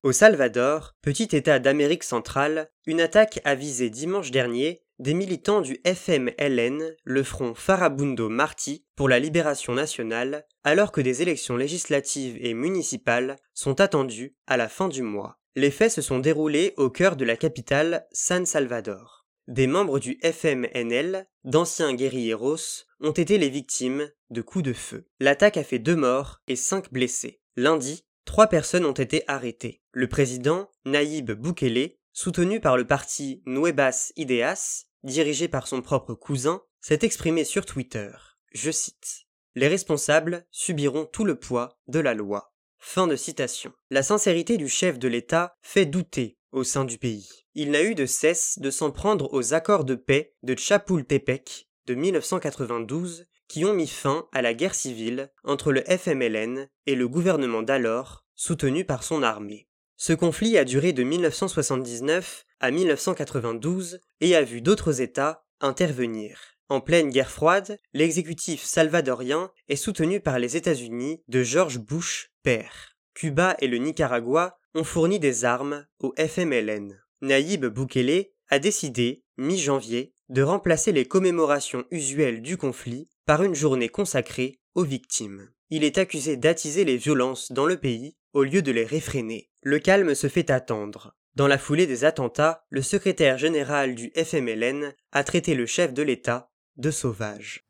Au 0.02 0.14
Salvador, 0.14 0.96
petit 1.02 1.28
État 1.36 1.60
d'Amérique 1.60 2.06
centrale, 2.06 2.72
une 2.86 3.02
attaque 3.02 3.42
a 3.44 3.54
visé 3.54 3.90
dimanche 3.90 4.32
dernier 4.32 4.82
des 4.98 5.14
militants 5.14 5.60
du 5.60 5.82
FMLN, 5.86 6.96
le 7.04 7.24
Front 7.24 7.54
Farabundo 7.54 8.30
Marti 8.30 8.86
pour 8.96 9.10
la 9.10 9.20
libération 9.20 9.74
nationale, 9.74 10.46
alors 10.64 10.94
que 10.94 11.02
des 11.02 11.22
élections 11.22 11.58
législatives 11.58 12.38
et 12.40 12.54
municipales 12.54 13.36
sont 13.54 13.82
attendues 13.82 14.38
à 14.48 14.56
la 14.56 14.70
fin 14.70 14.88
du 14.88 15.02
mois. 15.02 15.38
Les 15.58 15.72
faits 15.72 15.92
se 15.92 16.02
sont 16.02 16.20
déroulés 16.20 16.74
au 16.78 16.90
cœur 16.90 17.18
de 17.18 17.26
la 17.26 17.36
capitale 17.36 18.08
San 18.14 18.46
Salvador. 18.46 19.26
Des 19.50 19.68
membres 19.68 20.00
du 20.00 20.18
FMNL, 20.24 21.28
d'anciens 21.44 21.94
guerrilleros, 21.94 22.86
ont 23.02 23.12
été 23.12 23.38
les 23.38 23.50
victimes 23.50 24.10
de 24.30 24.42
coups 24.42 24.64
de 24.64 24.74
feu. 24.74 25.08
L'attaque 25.20 25.58
a 25.58 25.64
fait 25.64 25.80
deux 25.80 25.98
morts 25.98 26.40
et 26.48 26.56
cinq 26.56 26.94
blessés. 26.94 27.42
Lundi, 27.58 28.06
trois 28.30 28.46
personnes 28.46 28.86
ont 28.86 28.94
été 28.94 29.24
arrêtées. 29.28 29.82
Le 29.92 30.08
président, 30.08 30.70
Naïb 30.86 31.32
Boukele, 31.32 31.96
soutenu 32.14 32.60
par 32.60 32.78
le 32.78 32.86
parti 32.86 33.42
Nuevas 33.48 34.12
Ideas, 34.18 34.86
dirigé 35.02 35.48
par 35.48 35.66
son 35.66 35.82
propre 35.82 36.14
cousin, 36.14 36.62
s'est 36.80 37.00
exprimé 37.02 37.44
sur 37.44 37.66
Twitter. 37.66 38.12
Je 38.54 38.70
cite. 38.70 39.26
Les 39.56 39.68
responsables 39.68 40.46
subiront 40.52 41.06
tout 41.06 41.26
le 41.26 41.40
poids 41.40 41.80
de 41.88 42.00
la 42.00 42.14
loi. 42.14 42.54
Fin 42.78 43.08
de 43.08 43.16
citation. 43.16 43.74
La 43.90 44.04
sincérité 44.04 44.58
du 44.58 44.70
chef 44.70 45.00
de 45.00 45.08
l'État 45.08 45.56
fait 45.64 45.88
douter 45.88 46.38
au 46.52 46.64
sein 46.64 46.86
du 46.86 47.00
pays. 47.00 47.28
Il 47.56 47.72
n'a 47.72 47.82
eu 47.82 47.96
de 47.96 48.06
cesse 48.06 48.60
de 48.60 48.70
s'en 48.70 48.92
prendre 48.92 49.34
aux 49.34 49.56
accords 49.56 49.86
de 49.86 49.96
paix 49.96 50.36
de 50.44 50.56
Chapultepec 50.56 51.68
de 51.88 51.96
1992 51.96 53.26
qui 53.50 53.66
ont 53.66 53.74
mis 53.74 53.88
fin 53.88 54.28
à 54.32 54.42
la 54.42 54.54
guerre 54.54 54.76
civile 54.76 55.30
entre 55.44 55.74
le 55.74 55.82
FMLN 55.82 56.70
et 56.86 56.96
le 56.96 57.08
gouvernement 57.10 57.64
d'alors, 57.64 58.24
soutenu 58.36 58.86
par 58.86 59.04
son 59.04 59.22
armée. 59.22 59.68
Ce 59.98 60.14
conflit 60.14 60.58
a 60.58 60.64
duré 60.64 60.94
de 60.94 61.04
1979 61.04 62.46
à 62.62 62.72
1992 62.72 64.00
et 64.22 64.36
a 64.36 64.44
vu 64.44 64.62
d'autres 64.62 65.02
États 65.02 65.44
intervenir. 65.60 66.40
En 66.70 66.80
pleine 66.80 67.10
guerre 67.10 67.32
froide, 67.32 67.78
l'exécutif 67.94 68.64
salvadorien 68.64 69.52
est 69.68 69.76
soutenu 69.76 70.22
par 70.22 70.40
les 70.40 70.56
États-Unis 70.56 71.22
de 71.28 71.44
George 71.44 71.80
Bush 71.80 72.32
père. 72.44 72.96
Cuba 73.16 73.58
et 73.60 73.68
le 73.68 73.78
Nicaragua 73.78 74.60
ont 74.76 74.84
fourni 74.84 75.20
des 75.20 75.44
armes 75.44 75.86
au 76.00 76.14
FMLN. 76.18 77.02
Naïb 77.22 77.66
Boukele 77.66 78.28
a 78.50 78.60
décidé, 78.60 79.24
mi-janvier, 79.38 80.14
de 80.30 80.44
remplacer 80.44 80.92
les 80.92 81.06
commémorations 81.06 81.86
usuelles 81.90 82.42
du 82.42 82.56
conflit 82.56 83.10
par 83.30 83.44
une 83.44 83.54
journée 83.54 83.90
consacrée 83.90 84.60
aux 84.74 84.84
victimes. 84.84 85.52
Il 85.70 85.84
est 85.84 86.00
accusé 86.00 86.36
d'attiser 86.36 86.84
les 86.84 86.98
violences 86.98 87.52
dans 87.52 87.68
le 87.68 87.78
pays 87.78 88.16
au 88.34 88.42
lieu 88.42 88.64
de 88.64 88.72
les 88.72 88.86
réfréner. 88.86 89.52
Le 89.62 89.78
calme 89.78 90.16
se 90.16 90.28
fait 90.28 90.50
attendre. 90.50 91.14
Dans 91.36 91.46
la 91.46 91.60
foulée 91.60 91.86
des 91.86 92.06
attentats, 92.06 92.64
le 92.72 92.82
secrétaire 92.82 93.38
général 93.38 93.94
du 93.94 94.12
FMLN 94.16 94.96
a 95.12 95.24
traité 95.24 95.54
le 95.54 95.68
chef 95.68 95.94
de 95.94 96.02
l'État 96.02 96.50
de 96.78 96.90
sauvage. 96.90 97.68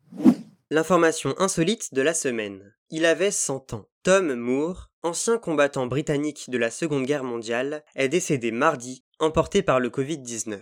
L'information 0.70 1.36
insolite 1.40 1.94
de 1.94 2.04
la 2.04 2.14
semaine. 2.14 2.74
Il 2.90 3.06
avait 3.06 3.30
100 3.30 3.74
ans. 3.74 3.90
Tom 4.04 4.34
Moore, 4.36 4.92
ancien 5.04 5.38
combattant 5.38 5.88
britannique 5.88 6.50
de 6.50 6.58
la 6.58 6.72
Seconde 6.72 7.06
Guerre 7.06 7.26
mondiale, 7.26 7.84
est 7.96 8.08
décédé 8.08 8.52
mardi, 8.52 9.04
emporté 9.20 9.62
par 9.62 9.82
le 9.82 9.90
Covid-19. 9.90 10.62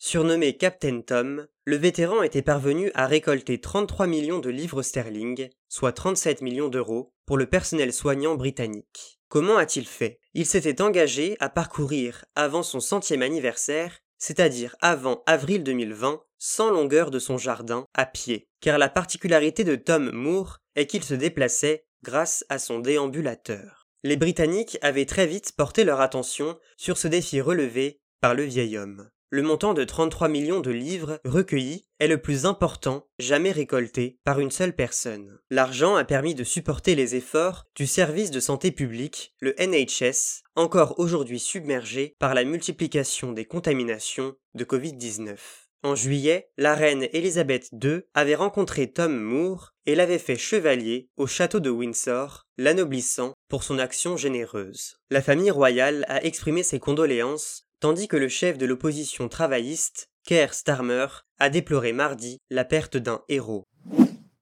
Surnommé 0.00 0.56
Captain 0.56 1.00
Tom, 1.00 1.48
le 1.64 1.76
vétéran 1.76 2.22
était 2.22 2.40
parvenu 2.40 2.92
à 2.94 3.08
récolter 3.08 3.60
33 3.60 4.06
millions 4.06 4.38
de 4.38 4.48
livres 4.48 4.82
sterling, 4.82 5.50
soit 5.68 5.92
37 5.92 6.40
millions 6.40 6.68
d'euros, 6.68 7.12
pour 7.26 7.36
le 7.36 7.46
personnel 7.46 7.92
soignant 7.92 8.36
britannique. 8.36 9.18
Comment 9.28 9.56
a-t-il 9.56 9.86
fait? 9.86 10.20
Il 10.34 10.46
s'était 10.46 10.80
engagé 10.80 11.36
à 11.40 11.48
parcourir, 11.48 12.24
avant 12.36 12.62
son 12.62 12.78
centième 12.78 13.22
anniversaire, 13.22 13.98
c'est-à-dire 14.18 14.76
avant 14.80 15.24
avril 15.26 15.64
2020, 15.64 16.22
100 16.38 16.70
longueurs 16.70 17.10
de 17.10 17.18
son 17.18 17.36
jardin 17.36 17.84
à 17.92 18.06
pied, 18.06 18.48
car 18.60 18.78
la 18.78 18.88
particularité 18.88 19.64
de 19.64 19.74
Tom 19.74 20.12
Moore 20.12 20.58
est 20.76 20.86
qu'il 20.86 21.02
se 21.02 21.14
déplaçait 21.14 21.86
grâce 22.04 22.44
à 22.48 22.60
son 22.60 22.78
déambulateur. 22.78 23.88
Les 24.04 24.16
Britanniques 24.16 24.78
avaient 24.80 25.06
très 25.06 25.26
vite 25.26 25.52
porté 25.56 25.82
leur 25.82 26.00
attention 26.00 26.56
sur 26.76 26.98
ce 26.98 27.08
défi 27.08 27.40
relevé 27.40 28.00
par 28.20 28.34
le 28.34 28.44
vieil 28.44 28.78
homme. 28.78 29.10
Le 29.30 29.42
montant 29.42 29.74
de 29.74 29.84
33 29.84 30.28
millions 30.28 30.60
de 30.60 30.70
livres 30.70 31.20
recueillis 31.26 31.84
est 31.98 32.08
le 32.08 32.16
plus 32.16 32.46
important 32.46 33.06
jamais 33.18 33.52
récolté 33.52 34.18
par 34.24 34.40
une 34.40 34.50
seule 34.50 34.74
personne. 34.74 35.38
L'argent 35.50 35.96
a 35.96 36.04
permis 36.04 36.34
de 36.34 36.44
supporter 36.44 36.94
les 36.94 37.14
efforts 37.14 37.66
du 37.74 37.86
service 37.86 38.30
de 38.30 38.40
santé 38.40 38.70
publique, 38.70 39.34
le 39.40 39.54
NHS, 39.58 40.44
encore 40.56 40.98
aujourd'hui 40.98 41.38
submergé 41.38 42.16
par 42.18 42.32
la 42.32 42.44
multiplication 42.44 43.32
des 43.32 43.44
contaminations 43.44 44.34
de 44.54 44.64
Covid-19. 44.64 45.36
En 45.82 45.94
juillet, 45.94 46.50
la 46.56 46.74
reine 46.74 47.06
Elisabeth 47.12 47.68
II 47.72 48.00
avait 48.14 48.34
rencontré 48.34 48.90
Tom 48.90 49.14
Moore 49.14 49.74
et 49.84 49.94
l'avait 49.94 50.18
fait 50.18 50.38
chevalier 50.38 51.10
au 51.18 51.26
château 51.26 51.60
de 51.60 51.70
Windsor, 51.70 52.46
l'anoblissant 52.56 53.34
pour 53.48 53.62
son 53.62 53.78
action 53.78 54.16
généreuse. 54.16 54.98
La 55.10 55.22
famille 55.22 55.52
royale 55.52 56.04
a 56.08 56.24
exprimé 56.24 56.62
ses 56.62 56.80
condoléances 56.80 57.67
tandis 57.80 58.08
que 58.08 58.16
le 58.16 58.28
chef 58.28 58.58
de 58.58 58.66
l'opposition 58.66 59.28
travailliste, 59.28 60.10
Keir 60.24 60.54
Starmer, 60.54 61.06
a 61.38 61.48
déploré 61.48 61.92
mardi 61.92 62.38
la 62.50 62.64
perte 62.64 62.96
d'un 62.96 63.22
héros. 63.28 63.64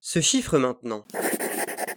Ce 0.00 0.21
chiffre 0.21 0.59
maintenant. 0.59 1.05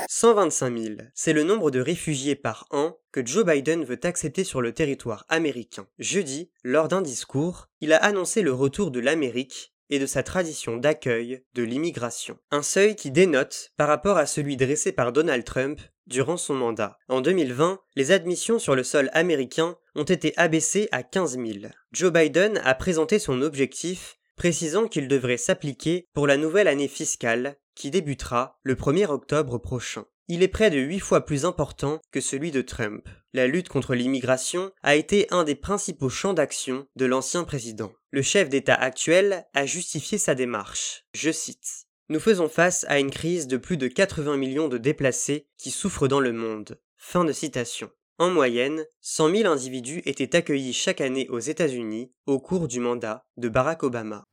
125 0.09 0.77
000, 0.77 0.95
c'est 1.13 1.33
le 1.33 1.43
nombre 1.43 1.71
de 1.71 1.79
réfugiés 1.79 2.35
par 2.35 2.67
an 2.71 2.97
que 3.11 3.25
Joe 3.25 3.45
Biden 3.45 3.85
veut 3.85 3.99
accepter 4.03 4.43
sur 4.43 4.61
le 4.61 4.73
territoire 4.73 5.25
américain. 5.29 5.87
Jeudi, 5.99 6.49
lors 6.63 6.87
d'un 6.87 7.01
discours, 7.01 7.67
il 7.79 7.93
a 7.93 7.97
annoncé 7.97 8.41
le 8.41 8.51
retour 8.51 8.91
de 8.91 8.99
l'Amérique 8.99 9.73
et 9.89 9.99
de 9.99 10.05
sa 10.05 10.23
tradition 10.23 10.77
d'accueil 10.77 11.43
de 11.53 11.63
l'immigration. 11.63 12.37
Un 12.51 12.61
seuil 12.61 12.95
qui 12.95 13.11
dénote 13.11 13.71
par 13.77 13.87
rapport 13.87 14.17
à 14.17 14.25
celui 14.25 14.57
dressé 14.57 14.91
par 14.91 15.11
Donald 15.11 15.43
Trump 15.43 15.79
durant 16.07 16.37
son 16.37 16.55
mandat. 16.55 16.97
En 17.07 17.21
2020, 17.21 17.79
les 17.95 18.11
admissions 18.11 18.59
sur 18.59 18.75
le 18.75 18.83
sol 18.83 19.09
américain 19.13 19.77
ont 19.95 20.03
été 20.03 20.33
abaissées 20.37 20.89
à 20.91 21.03
15 21.03 21.37
000. 21.37 21.71
Joe 21.91 22.11
Biden 22.11 22.59
a 22.63 22.73
présenté 22.75 23.19
son 23.19 23.41
objectif, 23.41 24.17
précisant 24.35 24.87
qu'il 24.87 25.07
devrait 25.07 25.37
s'appliquer 25.37 26.07
pour 26.13 26.27
la 26.27 26.37
nouvelle 26.37 26.67
année 26.67 26.87
fiscale, 26.87 27.57
qui 27.75 27.91
débutera 27.91 28.59
le 28.63 28.75
1er 28.75 29.07
octobre 29.07 29.57
prochain. 29.57 30.05
Il 30.31 30.43
est 30.43 30.47
près 30.47 30.69
de 30.69 30.77
8 30.77 30.99
fois 30.99 31.25
plus 31.25 31.43
important 31.43 31.99
que 32.11 32.21
celui 32.21 32.51
de 32.51 32.61
Trump. 32.61 33.09
La 33.33 33.47
lutte 33.47 33.67
contre 33.67 33.95
l'immigration 33.95 34.71
a 34.83 34.95
été 34.95 35.25
un 35.31 35.43
des 35.43 35.55
principaux 35.55 36.09
champs 36.09 36.35
d'action 36.35 36.85
de 36.95 37.05
l'ancien 37.07 37.43
président. 37.43 37.91
Le 38.11 38.21
chef 38.21 38.47
d'État 38.47 38.75
actuel 38.75 39.47
a 39.55 39.65
justifié 39.65 40.19
sa 40.19 40.35
démarche. 40.35 41.03
Je 41.15 41.31
cite. 41.31 41.87
Nous 42.09 42.19
faisons 42.19 42.47
face 42.47 42.85
à 42.89 42.99
une 42.99 43.09
crise 43.09 43.47
de 43.47 43.57
plus 43.57 43.77
de 43.77 43.87
80 43.87 44.37
millions 44.37 44.67
de 44.67 44.77
déplacés 44.77 45.47
qui 45.57 45.71
souffrent 45.71 46.07
dans 46.07 46.19
le 46.19 46.31
monde. 46.31 46.79
Fin 46.95 47.25
de 47.25 47.33
citation. 47.33 47.89
En 48.19 48.29
moyenne, 48.29 48.85
100 49.01 49.35
000 49.35 49.51
individus 49.51 50.03
étaient 50.05 50.35
accueillis 50.35 50.73
chaque 50.73 51.01
année 51.01 51.27
aux 51.29 51.39
États-Unis 51.39 52.11
au 52.27 52.37
cours 52.39 52.67
du 52.67 52.79
mandat 52.79 53.25
de 53.37 53.49
Barack 53.49 53.81
Obama. 53.81 54.23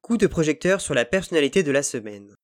Coup 0.00 0.16
de 0.16 0.26
projecteur 0.26 0.80
sur 0.80 0.94
la 0.94 1.04
personnalité 1.04 1.62
de 1.62 1.70
la 1.72 1.82
semaine. 1.82 2.34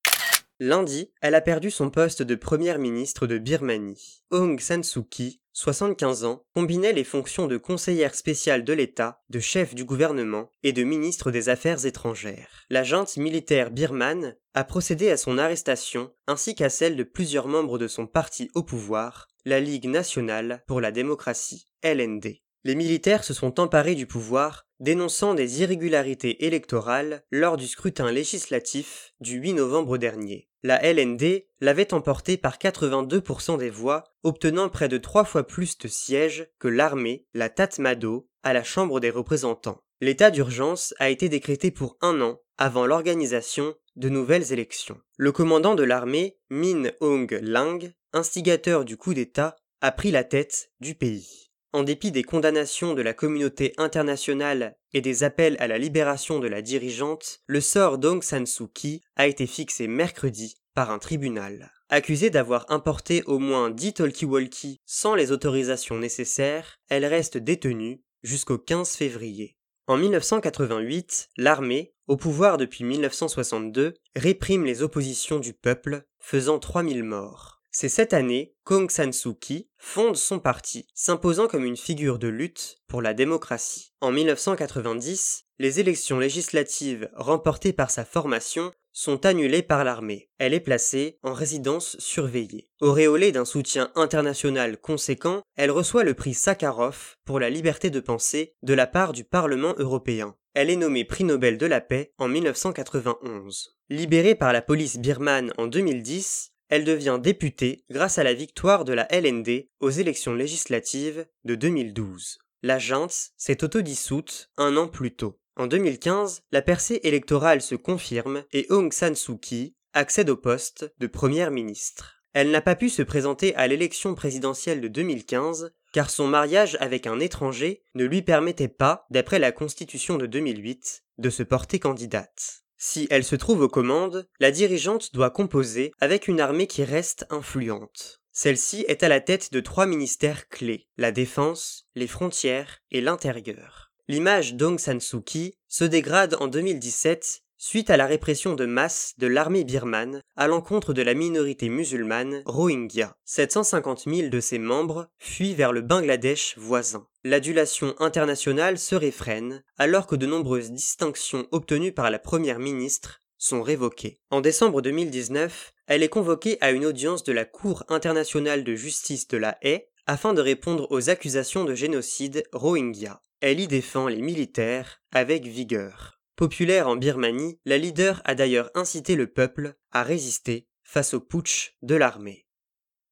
Lundi, 0.60 1.10
elle 1.20 1.34
a 1.34 1.40
perdu 1.40 1.70
son 1.70 1.90
poste 1.90 2.22
de 2.22 2.34
première 2.34 2.78
ministre 2.78 3.26
de 3.26 3.38
Birmanie. 3.38 4.22
Aung 4.30 4.60
San 4.60 4.82
Suu 4.82 5.04
Kyi 5.04 5.40
75 5.54 6.24
ans, 6.24 6.44
combinait 6.52 6.92
les 6.92 7.04
fonctions 7.04 7.46
de 7.46 7.56
conseillère 7.56 8.16
spéciale 8.16 8.64
de 8.64 8.72
l'État, 8.72 9.22
de 9.30 9.38
chef 9.38 9.74
du 9.74 9.84
gouvernement 9.84 10.50
et 10.64 10.72
de 10.72 10.82
ministre 10.82 11.30
des 11.30 11.48
Affaires 11.48 11.86
étrangères. 11.86 12.64
La 12.70 12.82
junte 12.82 13.16
militaire 13.16 13.70
birmane 13.70 14.36
a 14.54 14.64
procédé 14.64 15.10
à 15.10 15.16
son 15.16 15.38
arrestation 15.38 16.12
ainsi 16.26 16.56
qu'à 16.56 16.70
celle 16.70 16.96
de 16.96 17.04
plusieurs 17.04 17.46
membres 17.46 17.78
de 17.78 17.86
son 17.86 18.08
parti 18.08 18.50
au 18.54 18.64
pouvoir, 18.64 19.28
la 19.44 19.60
Ligue 19.60 19.88
nationale 19.88 20.64
pour 20.66 20.80
la 20.80 20.90
démocratie, 20.90 21.68
LND. 21.82 22.40
Les 22.64 22.74
militaires 22.74 23.24
se 23.24 23.34
sont 23.34 23.60
emparés 23.60 23.94
du 23.94 24.06
pouvoir, 24.06 24.66
dénonçant 24.80 25.34
des 25.34 25.60
irrégularités 25.60 26.46
électorales 26.46 27.22
lors 27.30 27.56
du 27.56 27.66
scrutin 27.66 28.10
législatif 28.10 29.12
du 29.20 29.36
8 29.36 29.54
novembre 29.54 29.98
dernier 29.98 30.48
la 30.64 30.82
LND 30.82 31.44
l'avait 31.60 31.92
emporté 31.92 32.38
par 32.38 32.56
82% 32.56 33.58
des 33.58 33.68
voix, 33.68 34.04
obtenant 34.22 34.70
près 34.70 34.88
de 34.88 34.96
trois 34.96 35.24
fois 35.24 35.46
plus 35.46 35.76
de 35.76 35.88
sièges 35.88 36.48
que 36.58 36.68
l'armée, 36.68 37.26
la 37.34 37.50
Tatmado, 37.50 38.30
à 38.42 38.54
la 38.54 38.64
Chambre 38.64 38.98
des 38.98 39.10
représentants. 39.10 39.82
L'état 40.00 40.30
d'urgence 40.30 40.94
a 40.98 41.10
été 41.10 41.28
décrété 41.28 41.70
pour 41.70 41.98
un 42.00 42.20
an 42.22 42.40
avant 42.56 42.86
l'organisation 42.86 43.74
de 43.96 44.08
nouvelles 44.08 44.52
élections. 44.52 44.98
Le 45.18 45.32
commandant 45.32 45.74
de 45.74 45.82
l'armée, 45.82 46.38
Min 46.48 46.90
Aung 47.00 47.38
Lang, 47.42 47.92
instigateur 48.14 48.86
du 48.86 48.96
coup 48.96 49.12
d'État, 49.12 49.56
a 49.82 49.92
pris 49.92 50.10
la 50.10 50.24
tête 50.24 50.70
du 50.80 50.94
pays. 50.94 51.43
En 51.74 51.82
dépit 51.82 52.12
des 52.12 52.22
condamnations 52.22 52.94
de 52.94 53.02
la 53.02 53.14
communauté 53.14 53.74
internationale 53.78 54.76
et 54.92 55.00
des 55.00 55.24
appels 55.24 55.56
à 55.58 55.66
la 55.66 55.76
libération 55.76 56.38
de 56.38 56.46
la 56.46 56.62
dirigeante, 56.62 57.40
le 57.48 57.60
sort 57.60 57.98
d'Aung 57.98 58.22
San 58.22 58.46
Suu 58.46 58.68
Kyi 58.72 59.02
a 59.16 59.26
été 59.26 59.44
fixé 59.48 59.88
mercredi 59.88 60.54
par 60.76 60.92
un 60.92 61.00
tribunal. 61.00 61.72
Accusée 61.88 62.30
d'avoir 62.30 62.64
importé 62.70 63.24
au 63.24 63.40
moins 63.40 63.70
10 63.70 63.94
talkie-walkie 63.94 64.82
sans 64.86 65.16
les 65.16 65.32
autorisations 65.32 65.98
nécessaires, 65.98 66.78
elle 66.90 67.04
reste 67.04 67.38
détenue 67.38 68.04
jusqu'au 68.22 68.56
15 68.56 68.90
février. 68.90 69.56
En 69.88 69.96
1988, 69.96 71.30
l'armée, 71.38 71.92
au 72.06 72.16
pouvoir 72.16 72.56
depuis 72.56 72.84
1962, 72.84 73.94
réprime 74.14 74.64
les 74.64 74.82
oppositions 74.82 75.40
du 75.40 75.54
peuple, 75.54 76.04
faisant 76.20 76.60
3000 76.60 77.02
morts. 77.02 77.53
C'est 77.76 77.88
cette 77.88 78.14
année 78.14 78.54
qu'Aung 78.62 78.88
San 78.88 79.12
Suu 79.12 79.34
Kyi 79.34 79.68
fonde 79.78 80.14
son 80.14 80.38
parti, 80.38 80.86
s'imposant 80.94 81.48
comme 81.48 81.64
une 81.64 81.76
figure 81.76 82.20
de 82.20 82.28
lutte 82.28 82.76
pour 82.86 83.02
la 83.02 83.14
démocratie. 83.14 83.92
En 84.00 84.12
1990, 84.12 85.46
les 85.58 85.80
élections 85.80 86.20
législatives 86.20 87.10
remportées 87.16 87.72
par 87.72 87.90
sa 87.90 88.04
formation 88.04 88.70
sont 88.92 89.26
annulées 89.26 89.64
par 89.64 89.82
l'armée. 89.82 90.30
Elle 90.38 90.54
est 90.54 90.60
placée 90.60 91.18
en 91.24 91.32
résidence 91.32 91.96
surveillée. 91.98 92.70
Auréolée 92.80 93.32
d'un 93.32 93.44
soutien 93.44 93.90
international 93.96 94.78
conséquent, 94.78 95.42
elle 95.56 95.72
reçoit 95.72 96.04
le 96.04 96.14
prix 96.14 96.34
Sakharov 96.34 97.16
pour 97.24 97.40
la 97.40 97.50
liberté 97.50 97.90
de 97.90 97.98
penser 97.98 98.54
de 98.62 98.74
la 98.74 98.86
part 98.86 99.12
du 99.12 99.24
Parlement 99.24 99.74
européen. 99.78 100.36
Elle 100.54 100.70
est 100.70 100.76
nommée 100.76 101.04
prix 101.04 101.24
Nobel 101.24 101.58
de 101.58 101.66
la 101.66 101.80
paix 101.80 102.12
en 102.18 102.28
1991. 102.28 103.76
Libérée 103.90 104.36
par 104.36 104.52
la 104.52 104.62
police 104.62 104.96
birmane 104.96 105.52
en 105.58 105.66
2010, 105.66 106.53
elle 106.74 106.82
devient 106.82 107.20
députée 107.22 107.84
grâce 107.88 108.18
à 108.18 108.24
la 108.24 108.34
victoire 108.34 108.84
de 108.84 108.92
la 108.92 109.06
LND 109.08 109.68
aux 109.78 109.90
élections 109.90 110.34
législatives 110.34 111.24
de 111.44 111.54
2012. 111.54 112.40
La 112.64 112.80
junte 112.80 113.30
s'est 113.36 113.62
autodissoute 113.62 114.50
un 114.56 114.76
an 114.76 114.88
plus 114.88 115.14
tôt. 115.14 115.38
En 115.54 115.68
2015, 115.68 116.42
la 116.50 116.62
percée 116.62 116.98
électorale 117.04 117.62
se 117.62 117.76
confirme 117.76 118.42
et 118.50 118.66
Aung 118.70 118.92
San 118.92 119.14
Suu 119.14 119.38
Kyi 119.38 119.76
accède 119.92 120.28
au 120.28 120.36
poste 120.36 120.92
de 120.98 121.06
première 121.06 121.52
ministre. 121.52 122.16
Elle 122.32 122.50
n'a 122.50 122.60
pas 122.60 122.74
pu 122.74 122.88
se 122.88 123.02
présenter 123.02 123.54
à 123.54 123.68
l'élection 123.68 124.16
présidentielle 124.16 124.80
de 124.80 124.88
2015 124.88 125.72
car 125.92 126.10
son 126.10 126.26
mariage 126.26 126.76
avec 126.80 127.06
un 127.06 127.20
étranger 127.20 127.84
ne 127.94 128.04
lui 128.04 128.22
permettait 128.22 128.66
pas, 128.66 129.06
d'après 129.10 129.38
la 129.38 129.52
constitution 129.52 130.16
de 130.16 130.26
2008, 130.26 131.04
de 131.18 131.30
se 131.30 131.44
porter 131.44 131.78
candidate. 131.78 132.63
Si 132.86 133.06
elle 133.08 133.24
se 133.24 133.34
trouve 133.34 133.62
aux 133.62 133.68
commandes, 133.68 134.28
la 134.40 134.50
dirigeante 134.50 135.14
doit 135.14 135.30
composer 135.30 135.90
avec 136.02 136.28
une 136.28 136.38
armée 136.38 136.66
qui 136.66 136.84
reste 136.84 137.24
influente. 137.30 138.20
Celle-ci 138.30 138.84
est 138.88 139.02
à 139.02 139.08
la 139.08 139.22
tête 139.22 139.54
de 139.54 139.60
trois 139.60 139.86
ministères 139.86 140.50
clés, 140.50 140.86
la 140.98 141.10
défense, 141.10 141.88
les 141.94 142.06
frontières 142.06 142.82
et 142.90 143.00
l'intérieur. 143.00 143.90
L'image 144.06 144.52
d'Aung 144.52 144.78
San 144.78 145.00
Suu 145.00 145.22
Kyi 145.22 145.54
se 145.66 145.84
dégrade 145.84 146.36
en 146.40 146.46
2017 146.46 147.43
suite 147.66 147.88
à 147.88 147.96
la 147.96 148.04
répression 148.04 148.52
de 148.52 148.66
masse 148.66 149.14
de 149.16 149.26
l'armée 149.26 149.64
birmane 149.64 150.20
à 150.36 150.48
l'encontre 150.48 150.92
de 150.92 151.00
la 151.00 151.14
minorité 151.14 151.70
musulmane 151.70 152.42
Rohingya. 152.44 153.16
750 153.24 154.04
000 154.06 154.28
de 154.28 154.38
ses 154.38 154.58
membres 154.58 155.08
fuient 155.18 155.54
vers 155.54 155.72
le 155.72 155.80
Bangladesh 155.80 156.58
voisin. 156.58 157.06
L'adulation 157.24 157.94
internationale 158.00 158.78
se 158.78 158.94
réfrène 158.94 159.64
alors 159.78 160.06
que 160.06 160.14
de 160.14 160.26
nombreuses 160.26 160.72
distinctions 160.72 161.48
obtenues 161.52 161.92
par 161.92 162.10
la 162.10 162.18
première 162.18 162.58
ministre 162.58 163.22
sont 163.38 163.62
révoquées. 163.62 164.20
En 164.28 164.42
décembre 164.42 164.82
2019, 164.82 165.72
elle 165.86 166.02
est 166.02 166.10
convoquée 166.10 166.58
à 166.60 166.70
une 166.70 166.84
audience 166.84 167.24
de 167.24 167.32
la 167.32 167.46
Cour 167.46 167.84
internationale 167.88 168.62
de 168.62 168.74
justice 168.74 169.26
de 169.28 169.38
la 169.38 169.56
Haye 169.62 169.86
afin 170.06 170.34
de 170.34 170.42
répondre 170.42 170.86
aux 170.90 171.08
accusations 171.08 171.64
de 171.64 171.74
génocide 171.74 172.44
Rohingya. 172.52 173.22
Elle 173.40 173.58
y 173.58 173.68
défend 173.68 174.06
les 174.06 174.20
militaires 174.20 175.00
avec 175.12 175.46
vigueur. 175.46 176.14
Populaire 176.36 176.88
en 176.88 176.96
Birmanie, 176.96 177.60
la 177.64 177.78
leader 177.78 178.20
a 178.24 178.34
d'ailleurs 178.34 178.68
incité 178.74 179.14
le 179.14 179.28
peuple 179.28 179.76
à 179.92 180.02
résister 180.02 180.66
face 180.82 181.14
au 181.14 181.20
putsch 181.20 181.76
de 181.82 181.94
l'armée. 181.94 182.44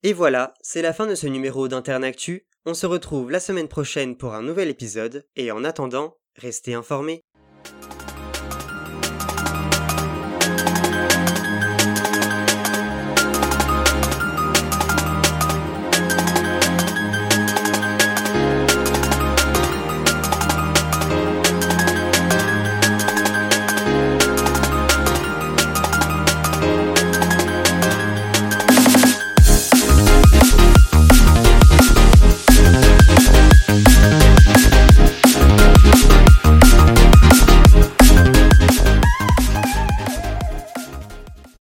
Et 0.03 0.13
voilà, 0.13 0.55
c'est 0.61 0.83
la 0.83 0.93
fin 0.93 1.07
de 1.07 1.15
ce 1.15 1.29
numéro 1.29 1.69
d'Internactu. 1.69 2.49
On 2.67 2.75
se 2.75 2.87
retrouve 2.87 3.31
la 3.31 3.39
semaine 3.39 3.69
prochaine 3.69 4.17
pour 4.17 4.35
un 4.35 4.43
nouvel 4.43 4.69
épisode, 4.69 5.25
et 5.37 5.53
en 5.53 5.63
attendant, 5.63 6.17
restez 6.35 6.75
informés. 6.75 7.23